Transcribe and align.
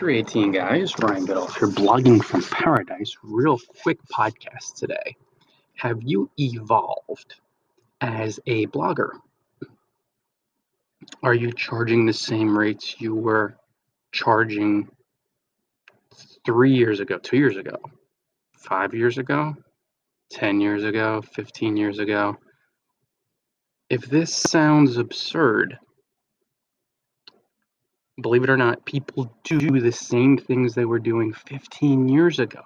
318 0.00 0.52
guys, 0.52 0.98
Ryan 0.98 1.26
Biddulph 1.26 1.58
here, 1.58 1.68
blogging 1.68 2.24
from 2.24 2.42
paradise. 2.42 3.14
Real 3.22 3.60
quick 3.82 3.98
podcast 4.04 4.76
today. 4.76 5.14
Have 5.74 5.98
you 6.02 6.30
evolved 6.38 7.34
as 8.00 8.40
a 8.46 8.66
blogger? 8.68 9.10
Are 11.22 11.34
you 11.34 11.52
charging 11.52 12.06
the 12.06 12.14
same 12.14 12.56
rates 12.56 12.98
you 12.98 13.14
were 13.14 13.58
charging 14.10 14.88
three 16.46 16.72
years 16.72 17.00
ago, 17.00 17.18
two 17.18 17.36
years 17.36 17.58
ago, 17.58 17.76
five 18.56 18.94
years 18.94 19.18
ago, 19.18 19.54
10 20.30 20.62
years 20.62 20.82
ago, 20.82 21.20
15 21.20 21.76
years 21.76 21.98
ago? 21.98 22.38
If 23.90 24.06
this 24.06 24.34
sounds 24.34 24.96
absurd, 24.96 25.78
believe 28.22 28.44
it 28.44 28.50
or 28.50 28.56
not, 28.56 28.84
people 28.84 29.34
do 29.44 29.80
the 29.80 29.92
same 29.92 30.36
things 30.36 30.74
they 30.74 30.84
were 30.84 30.98
doing 30.98 31.32
15 31.32 32.08
years 32.08 32.38
ago 32.38 32.62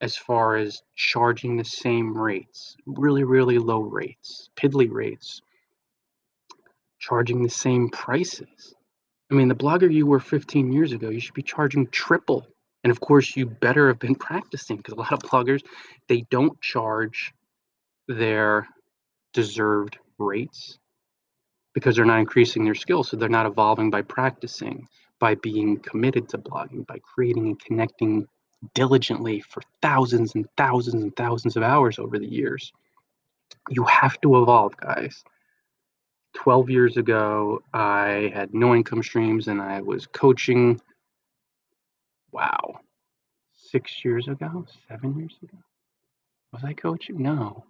as 0.00 0.16
far 0.16 0.56
as 0.56 0.82
charging 0.94 1.56
the 1.56 1.64
same 1.64 2.16
rates, 2.16 2.76
really, 2.86 3.24
really 3.24 3.58
low 3.58 3.80
rates, 3.80 4.50
piddly 4.56 4.90
rates, 4.90 5.40
charging 6.98 7.42
the 7.42 7.50
same 7.50 7.88
prices. 7.88 8.74
I 9.30 9.34
mean, 9.34 9.48
the 9.48 9.54
blogger 9.54 9.92
you 9.92 10.06
were 10.06 10.20
15 10.20 10.72
years 10.72 10.92
ago, 10.92 11.08
you 11.08 11.20
should 11.20 11.34
be 11.34 11.42
charging 11.42 11.86
triple. 11.88 12.46
And 12.84 12.90
of 12.90 13.00
course, 13.00 13.36
you 13.36 13.46
better 13.46 13.88
have 13.88 13.98
been 13.98 14.14
practicing 14.28 14.76
because 14.76 14.92
a 14.92 14.96
lot 14.96 15.12
of 15.12 15.20
bloggers, 15.20 15.62
they 16.08 16.24
don't 16.30 16.60
charge 16.60 17.32
their 18.06 18.68
deserved 19.32 19.98
rates 20.18 20.78
because 21.76 21.94
they're 21.94 22.06
not 22.06 22.20
increasing 22.20 22.64
their 22.64 22.74
skills. 22.74 23.10
So 23.10 23.18
they're 23.18 23.28
not 23.28 23.44
evolving 23.44 23.90
by 23.90 24.00
practicing, 24.00 24.88
by 25.20 25.34
being 25.34 25.78
committed 25.80 26.26
to 26.30 26.38
blogging, 26.38 26.86
by 26.86 26.98
creating 27.00 27.48
and 27.48 27.60
connecting 27.62 28.26
diligently 28.72 29.42
for 29.42 29.60
thousands 29.82 30.34
and 30.36 30.46
thousands 30.56 31.02
and 31.02 31.14
thousands 31.16 31.54
of 31.54 31.62
hours 31.62 31.98
over 31.98 32.18
the 32.18 32.26
years. 32.26 32.72
You 33.68 33.84
have 33.84 34.18
to 34.22 34.40
evolve, 34.40 34.74
guys. 34.78 35.22
12 36.32 36.70
years 36.70 36.96
ago, 36.96 37.62
I 37.74 38.32
had 38.32 38.54
no 38.54 38.74
income 38.74 39.02
streams 39.02 39.48
and 39.48 39.60
I 39.60 39.82
was 39.82 40.06
coaching. 40.06 40.80
Wow. 42.32 42.80
Six 43.52 44.02
years 44.02 44.28
ago? 44.28 44.64
Seven 44.88 45.18
years 45.18 45.36
ago? 45.42 45.58
Was 46.54 46.64
I 46.64 46.72
coaching? 46.72 47.22
No. 47.22 47.66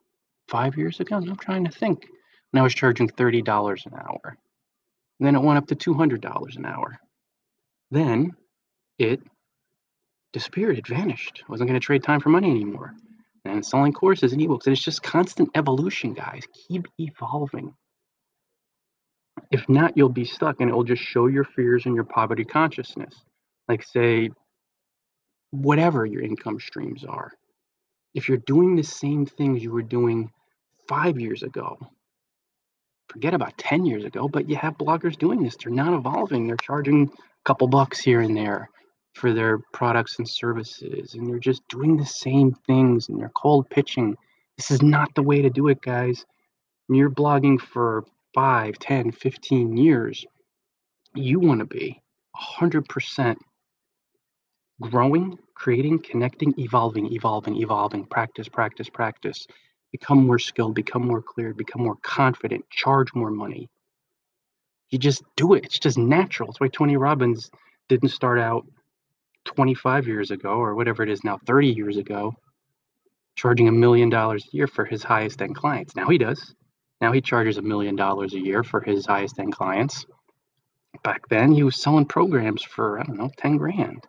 Five 0.47 0.77
years 0.77 1.01
ago? 1.01 1.17
I'm 1.17 1.35
trying 1.35 1.65
to 1.65 1.73
think 1.73 2.07
and 2.53 2.61
I 2.61 2.63
was 2.63 2.75
charging 2.75 3.09
$30 3.09 3.87
an 3.87 3.95
hour. 3.95 4.37
And 5.19 5.27
then 5.27 5.35
it 5.35 5.43
went 5.43 5.59
up 5.59 5.67
to 5.69 5.77
$200 5.77 6.57
an 6.57 6.67
hour. 6.67 6.99
Then 7.91 8.33
it 8.99 9.21
disappeared, 10.33 10.79
it 10.79 10.87
vanished. 10.87 11.43
I 11.47 11.51
wasn't 11.51 11.69
going 11.69 11.81
to 11.81 11.85
trade 11.85 12.03
time 12.03 12.21
for 12.21 12.29
money 12.29 12.51
anymore. 12.51 12.93
And 13.45 13.65
selling 13.65 13.93
courses 13.93 14.33
and 14.33 14.43
ebooks. 14.43 14.67
And 14.67 14.73
it's 14.73 14.83
just 14.83 15.03
constant 15.03 15.51
evolution, 15.55 16.15
guys. 16.15 16.43
Keep 16.69 16.89
evolving. 16.99 17.75
If 19.51 19.69
not, 19.69 19.97
you'll 19.97 20.09
be 20.09 20.25
stuck 20.25 20.61
and 20.61 20.69
it 20.69 20.75
will 20.75 20.85
just 20.85 21.03
show 21.03 21.27
your 21.27 21.45
fears 21.45 21.87
and 21.87 21.95
your 21.95 22.05
poverty 22.05 22.45
consciousness. 22.45 23.15
Like, 23.69 23.85
say, 23.85 24.31
whatever 25.51 26.05
your 26.05 26.23
income 26.23 26.59
streams 26.61 27.05
are. 27.05 27.33
If 28.15 28.29
you're 28.29 28.39
doing 28.39 28.77
the 28.77 28.83
same 28.83 29.27
things 29.27 29.63
you 29.63 29.73
were 29.73 29.83
doing 29.83 30.31
five 30.89 31.21
years 31.21 31.43
ago, 31.43 31.79
forget 33.09 33.35
about 33.35 33.57
10 33.59 33.85
years 33.85 34.05
ago, 34.05 34.29
but 34.29 34.49
you 34.49 34.57
have 34.57 34.79
bloggers 34.79 35.19
doing 35.19 35.43
this. 35.43 35.57
They're 35.57 35.73
not 35.73 35.95
evolving. 35.95 36.47
They're 36.47 36.57
charging 36.57 37.09
a 37.09 37.45
couple 37.45 37.69
bucks 37.69 38.01
here 38.01 38.21
and 38.21 38.37
there 38.37 38.69
for 39.15 39.33
their 39.33 39.59
products 39.73 40.19
and 40.19 40.29
services, 40.29 41.15
and 41.15 41.27
they're 41.27 41.39
just 41.39 41.67
doing 41.69 41.97
the 41.97 42.07
same 42.07 42.53
things 42.67 43.09
and 43.09 43.19
they're 43.19 43.31
cold 43.31 43.69
pitching. 43.71 44.17
This 44.57 44.71
is 44.71 44.83
not 44.83 45.15
the 45.15 45.23
way 45.23 45.41
to 45.43 45.51
do 45.51 45.69
it, 45.69 45.81
guys. 45.81 46.25
When 46.87 46.99
you're 46.99 47.11
blogging 47.11 47.61
for 47.61 48.05
5, 48.35 48.79
10, 48.79 49.13
15 49.13 49.77
years, 49.77 50.25
you 51.15 51.41
want 51.41 51.61
to 51.61 51.67
be 51.67 52.03
100% 52.59 53.37
growing, 54.83 55.39
creating, 55.55 56.01
connecting, 56.01 56.53
evolving, 56.59 57.13
evolving, 57.13 57.57
evolving, 57.57 58.05
practice, 58.05 58.49
practice, 58.49 58.91
practice 58.91 59.47
become 59.99 60.27
more 60.27 60.39
skilled, 60.39 60.75
become 60.75 61.07
more 61.07 61.23
clear, 61.23 61.55
become 61.55 61.83
more 61.83 61.97
confident, 62.03 62.69
charge 62.69 63.15
more 63.15 63.31
money. 63.31 63.71
You 64.91 64.99
just 64.99 65.23
do 65.37 65.55
it. 65.55 65.65
It's 65.65 65.79
just 65.79 65.97
natural. 65.97 66.51
It's 66.51 66.61
why 66.61 66.69
Tony 66.69 66.99
Robbins 66.99 67.51
didn't 67.89 68.11
start 68.11 68.39
out 68.39 68.67
25 69.47 70.07
years 70.07 70.31
ago 70.31 70.51
or 70.51 70.75
whatever 70.75 71.03
it 71.03 71.09
is 71.09 71.25
now, 71.25 71.39
30 71.47 71.69
years 71.69 71.97
ago, 71.97 72.35
charging 73.37 73.69
a 73.69 73.73
million 73.73 74.11
dollars 74.11 74.45
a 74.45 74.57
year 74.57 74.67
for 74.67 74.85
his 74.85 75.03
highest 75.03 75.41
end 75.41 75.57
clients. 75.57 75.97
Now 75.97 76.09
he 76.11 76.19
does. 76.19 76.55
Now 77.01 77.13
he 77.13 77.23
charges 77.23 77.57
a 77.57 77.63
million 77.63 77.97
dollars 77.97 78.35
a 78.35 78.39
year 78.39 78.63
for 78.63 78.83
his 78.83 79.07
highest 79.07 79.39
end 79.39 79.55
clients. 79.55 80.05
Back 81.05 81.27
then, 81.31 81.53
he 81.53 81.63
was 81.63 81.81
selling 81.81 82.05
programs 82.05 82.63
for, 82.63 83.01
I 83.01 83.05
don't 83.05 83.17
know, 83.17 83.31
10 83.39 83.57
grand. 83.57 84.07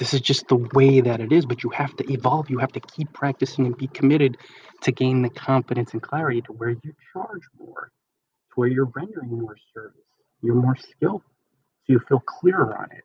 This 0.00 0.14
is 0.14 0.22
just 0.22 0.48
the 0.48 0.56
way 0.56 1.02
that 1.02 1.20
it 1.20 1.30
is, 1.30 1.44
but 1.44 1.62
you 1.62 1.68
have 1.70 1.94
to 1.96 2.10
evolve. 2.10 2.48
You 2.48 2.56
have 2.56 2.72
to 2.72 2.80
keep 2.80 3.12
practicing 3.12 3.66
and 3.66 3.76
be 3.76 3.86
committed 3.86 4.38
to 4.80 4.92
gain 4.92 5.20
the 5.20 5.28
confidence 5.28 5.92
and 5.92 6.00
clarity 6.00 6.40
to 6.40 6.52
where 6.54 6.70
you 6.70 6.94
charge 7.12 7.42
more, 7.58 7.92
to 8.48 8.54
where 8.54 8.68
you're 8.68 8.90
rendering 8.96 9.28
more 9.28 9.56
service. 9.74 10.00
You're 10.42 10.54
more 10.54 10.74
skilled, 10.76 11.20
so 11.86 11.92
you 11.92 12.00
feel 12.08 12.20
clearer 12.20 12.78
on 12.78 12.90
it. 12.92 13.04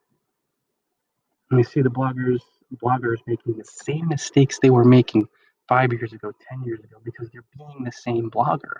And 1.50 1.58
we 1.58 1.64
see 1.64 1.82
the 1.82 1.90
bloggers 1.90 2.40
bloggers 2.82 3.18
making 3.26 3.58
the 3.58 3.64
same 3.64 4.08
mistakes 4.08 4.58
they 4.58 4.70
were 4.70 4.84
making 4.84 5.28
five 5.68 5.92
years 5.92 6.14
ago, 6.14 6.32
10 6.48 6.62
years 6.64 6.80
ago, 6.80 6.96
because 7.04 7.28
they're 7.30 7.44
being 7.58 7.84
the 7.84 7.92
same 7.92 8.30
blogger. 8.30 8.78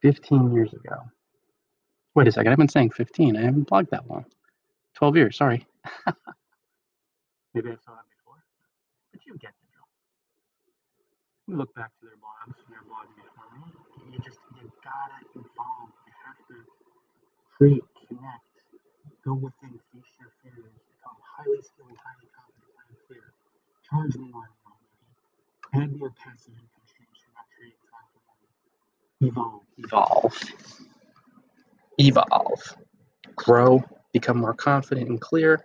15 0.00 0.52
years 0.52 0.72
ago. 0.72 0.96
Wait 2.14 2.26
a 2.26 2.32
second, 2.32 2.52
I've 2.52 2.58
been 2.58 2.68
saying 2.70 2.90
15. 2.90 3.36
I 3.36 3.42
haven't 3.42 3.68
blogged 3.68 3.90
that 3.90 4.08
long. 4.08 4.24
12 4.94 5.16
years, 5.16 5.36
sorry. 5.36 5.66
Maybe 7.54 7.68
I 7.70 7.76
saw 7.84 7.92
that 7.98 8.08
before, 8.08 8.40
but 9.12 9.20
you 9.26 9.36
get 9.38 9.52
the 9.60 9.66
drill. 9.72 9.88
You 11.48 11.56
look 11.58 11.74
back 11.74 11.90
to 12.00 12.06
their 12.06 12.16
blogs 12.16 12.56
and 12.64 12.72
their 12.72 12.84
blogging 12.88 13.18
before 13.20 13.50
me. 13.52 13.66
You 14.12 14.18
just 14.24 14.38
you 14.56 14.70
gotta 14.84 15.20
evolve. 15.36 15.92
You 16.06 16.12
have 16.24 16.40
to 16.48 16.56
create, 17.56 17.84
connect, 18.08 18.56
go 19.24 19.34
within, 19.34 19.76
face 19.92 20.12
your 20.18 20.32
fears, 20.42 20.72
become 20.88 21.18
highly 21.20 21.60
skilled, 21.60 21.98
highly 21.98 22.28
confident, 22.32 22.72
highly 22.78 22.98
clear, 23.06 23.26
charge 23.84 24.16
more 24.16 24.48
money, 24.64 25.84
add 25.84 25.98
more 25.98 26.10
passive 26.16 26.54
income 26.56 26.86
streams. 26.86 27.18
You're 27.20 27.36
not 27.36 27.46
trading 27.52 27.82
time 27.90 28.08
for 28.14 28.22
money. 28.30 28.48
Evolve, 29.28 29.62
evolve, 29.78 30.36
evolve, 31.98 32.62
grow, 33.36 33.82
become 34.12 34.38
more 34.38 34.54
confident 34.54 35.08
and 35.08 35.20
clear 35.20 35.64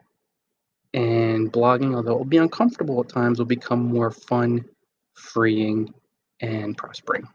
and 0.93 1.51
blogging, 1.51 1.95
although 1.95 2.13
it 2.13 2.17
will 2.17 2.25
be 2.25 2.37
uncomfortable 2.37 3.01
at 3.01 3.09
times, 3.09 3.39
will 3.39 3.45
become 3.45 3.85
more 3.85 4.11
fun, 4.11 4.65
freeing, 5.13 5.93
and 6.41 6.77
prospering. 6.77 7.27